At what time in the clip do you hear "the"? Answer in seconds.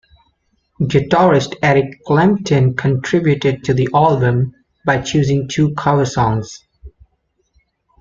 3.75-3.87